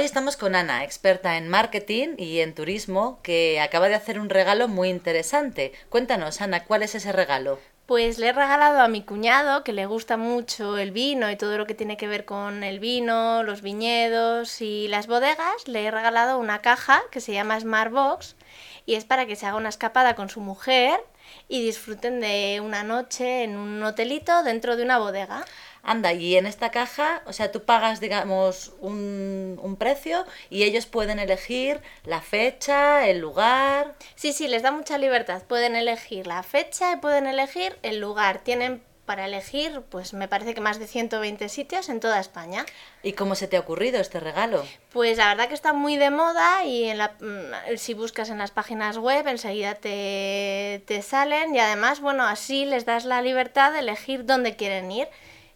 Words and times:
estamos 0.00 0.36
con 0.36 0.54
Ana, 0.54 0.84
experta 0.84 1.36
en 1.36 1.48
marketing 1.48 2.14
y 2.16 2.40
en 2.40 2.54
turismo, 2.54 3.20
que 3.22 3.60
acaba 3.60 3.88
de 3.88 3.94
hacer 3.94 4.18
un 4.18 4.30
regalo 4.30 4.66
muy 4.66 4.88
interesante. 4.88 5.72
Cuéntanos, 5.90 6.40
Ana, 6.40 6.64
¿cuál 6.64 6.82
es 6.82 6.94
ese 6.94 7.12
regalo? 7.12 7.58
Pues 7.86 8.18
le 8.18 8.28
he 8.28 8.32
regalado 8.32 8.80
a 8.80 8.88
mi 8.88 9.02
cuñado, 9.02 9.64
que 9.64 9.72
le 9.72 9.86
gusta 9.86 10.16
mucho 10.16 10.78
el 10.78 10.92
vino 10.92 11.30
y 11.30 11.36
todo 11.36 11.58
lo 11.58 11.66
que 11.66 11.74
tiene 11.74 11.96
que 11.96 12.08
ver 12.08 12.24
con 12.24 12.64
el 12.64 12.78
vino, 12.80 13.42
los 13.42 13.60
viñedos 13.60 14.62
y 14.62 14.88
las 14.88 15.08
bodegas, 15.08 15.68
le 15.68 15.84
he 15.84 15.90
regalado 15.90 16.38
una 16.38 16.60
caja 16.60 17.02
que 17.10 17.20
se 17.20 17.32
llama 17.32 17.60
Smart 17.60 17.92
Box 17.92 18.36
y 18.86 18.94
es 18.94 19.04
para 19.04 19.26
que 19.26 19.36
se 19.36 19.46
haga 19.46 19.56
una 19.56 19.68
escapada 19.68 20.14
con 20.14 20.30
su 20.30 20.40
mujer 20.40 21.00
y 21.48 21.64
disfruten 21.64 22.20
de 22.20 22.60
una 22.64 22.82
noche 22.82 23.42
en 23.42 23.56
un 23.56 23.82
hotelito 23.82 24.42
dentro 24.42 24.76
de 24.76 24.84
una 24.84 24.98
bodega. 24.98 25.44
Anda, 25.82 26.12
y 26.12 26.36
en 26.36 26.46
esta 26.46 26.70
caja, 26.70 27.22
o 27.26 27.32
sea, 27.32 27.50
tú 27.50 27.64
pagas, 27.64 28.00
digamos, 28.00 28.72
un, 28.78 29.58
un, 29.60 29.76
precio 29.76 30.24
y 30.48 30.62
ellos 30.62 30.86
pueden 30.86 31.18
elegir 31.18 31.80
la 32.04 32.20
fecha, 32.20 33.08
el 33.08 33.18
lugar. 33.18 33.94
Sí, 34.14 34.32
sí, 34.32 34.46
les 34.46 34.62
da 34.62 34.70
mucha 34.70 34.96
libertad. 34.96 35.42
Pueden 35.42 35.74
elegir 35.74 36.28
la 36.28 36.44
fecha 36.44 36.92
y 36.92 36.96
pueden 36.96 37.26
elegir 37.26 37.76
el 37.82 37.98
lugar. 37.98 38.38
Tienen 38.44 38.80
para 39.06 39.26
elegir, 39.26 39.82
pues 39.90 40.14
me 40.14 40.28
parece 40.28 40.54
que 40.54 40.60
más 40.60 40.78
de 40.78 40.86
120 40.86 41.48
sitios 41.48 41.88
en 41.88 41.98
toda 41.98 42.20
España. 42.20 42.64
¿Y 43.02 43.14
cómo 43.14 43.34
se 43.34 43.48
te 43.48 43.56
ha 43.56 43.60
ocurrido 43.60 44.00
este 44.00 44.20
regalo? 44.20 44.64
Pues 44.92 45.18
la 45.18 45.28
verdad 45.28 45.48
que 45.48 45.54
está 45.54 45.72
muy 45.72 45.96
de 45.96 46.10
moda 46.10 46.64
y 46.64 46.84
en 46.84 46.98
la, 46.98 47.16
mm, 47.20 47.76
si 47.76 47.94
buscas 47.94 48.30
en 48.30 48.38
las 48.38 48.52
páginas 48.52 48.98
web 48.98 49.26
enseguida 49.26 49.74
te, 49.74 50.84
te 50.86 51.02
salen 51.02 51.54
y 51.54 51.58
además, 51.58 52.00
bueno, 52.00 52.24
así 52.24 52.64
les 52.64 52.86
das 52.86 53.04
la 53.04 53.22
libertad 53.22 53.72
de 53.72 53.80
elegir 53.80 54.24
dónde 54.24 54.54
quieren 54.54 54.90
ir 54.92 55.08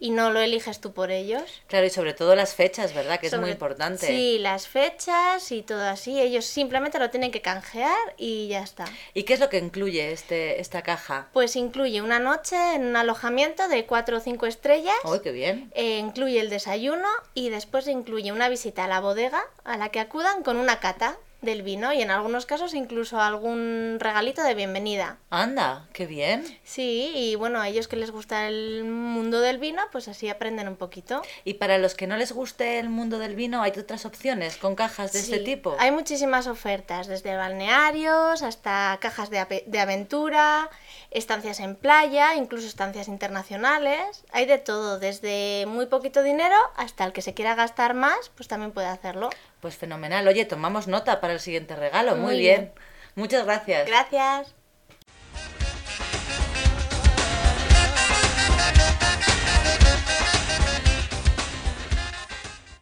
y 0.00 0.10
no 0.10 0.30
lo 0.30 0.40
eliges 0.40 0.80
tú 0.80 0.92
por 0.92 1.10
ellos. 1.10 1.42
Claro, 1.66 1.86
y 1.86 1.90
sobre 1.90 2.14
todo 2.14 2.34
las 2.34 2.54
fechas, 2.54 2.94
¿verdad? 2.94 3.20
Que 3.20 3.28
es 3.28 3.38
muy 3.38 3.50
importante. 3.50 4.06
Sí, 4.06 4.38
las 4.38 4.68
fechas 4.68 5.50
y 5.52 5.62
todo 5.62 5.84
así. 5.84 6.20
Ellos 6.20 6.44
simplemente 6.44 6.98
lo 6.98 7.10
tienen 7.10 7.30
que 7.30 7.40
canjear 7.40 7.96
y 8.16 8.48
ya 8.48 8.62
está. 8.62 8.84
¿Y 9.14 9.24
qué 9.24 9.34
es 9.34 9.40
lo 9.40 9.48
que 9.48 9.58
incluye 9.58 10.12
este, 10.12 10.60
esta 10.60 10.82
caja? 10.82 11.28
Pues 11.32 11.56
incluye 11.56 12.00
una 12.02 12.18
noche 12.18 12.56
en 12.74 12.86
un 12.86 12.96
alojamiento 12.96 13.68
de 13.68 13.86
4 13.86 14.16
o 14.16 14.20
5 14.20 14.46
estrellas. 14.46 14.96
¡Ay, 15.04 15.20
qué 15.22 15.32
bien! 15.32 15.70
Eh, 15.74 15.98
incluye 15.98 16.40
el 16.40 16.50
desayuno 16.50 17.08
y 17.34 17.50
después 17.50 17.86
incluye 17.88 18.32
una 18.32 18.48
visita 18.48 18.84
a 18.84 18.88
la 18.88 19.00
bodega 19.00 19.42
a 19.64 19.76
la 19.76 19.90
que 19.90 20.00
acudan 20.00 20.42
con 20.42 20.56
una 20.56 20.80
cata 20.80 21.18
del 21.40 21.62
vino 21.62 21.92
y 21.92 22.02
en 22.02 22.10
algunos 22.10 22.46
casos 22.46 22.74
incluso 22.74 23.20
algún 23.20 23.98
regalito 24.00 24.42
de 24.42 24.54
bienvenida. 24.54 25.18
Anda, 25.30 25.86
qué 25.92 26.06
bien. 26.06 26.44
Sí, 26.64 27.12
y 27.14 27.34
bueno, 27.36 27.60
a 27.60 27.68
ellos 27.68 27.86
que 27.86 27.96
les 27.96 28.10
gusta 28.10 28.48
el 28.48 28.84
mundo 28.84 29.40
del 29.40 29.58
vino, 29.58 29.82
pues 29.92 30.08
así 30.08 30.28
aprenden 30.28 30.68
un 30.68 30.76
poquito. 30.76 31.22
Y 31.44 31.54
para 31.54 31.78
los 31.78 31.94
que 31.94 32.06
no 32.06 32.16
les 32.16 32.32
guste 32.32 32.78
el 32.80 32.88
mundo 32.88 33.18
del 33.18 33.36
vino, 33.36 33.62
¿hay 33.62 33.72
otras 33.78 34.04
opciones 34.04 34.56
con 34.56 34.74
cajas 34.74 35.12
de 35.12 35.20
este 35.20 35.38
tipo? 35.38 35.76
Hay 35.78 35.92
muchísimas 35.92 36.46
ofertas, 36.48 37.06
desde 37.06 37.36
balnearios 37.36 38.42
hasta 38.42 38.98
cajas 39.00 39.30
de, 39.30 39.64
de 39.66 39.80
aventura, 39.80 40.70
estancias 41.10 41.60
en 41.60 41.76
playa, 41.76 42.34
incluso 42.34 42.66
estancias 42.66 43.06
internacionales. 43.06 44.24
Hay 44.32 44.46
de 44.46 44.58
todo, 44.58 44.98
desde 44.98 45.66
muy 45.66 45.86
poquito 45.86 46.22
dinero 46.22 46.56
hasta 46.76 47.04
el 47.04 47.12
que 47.12 47.22
se 47.22 47.34
quiera 47.34 47.54
gastar 47.54 47.94
más, 47.94 48.30
pues 48.34 48.48
también 48.48 48.72
puede 48.72 48.88
hacerlo. 48.88 49.30
Pues 49.60 49.76
fenomenal. 49.76 50.26
Oye, 50.28 50.44
tomamos 50.44 50.86
nota 50.86 51.20
para 51.20 51.32
el 51.32 51.40
siguiente 51.40 51.74
regalo. 51.74 52.16
Muy, 52.16 52.38
bien. 52.38 52.72
Muchas 53.14 53.44
gracias. 53.44 53.86
Gracias. 53.86 54.57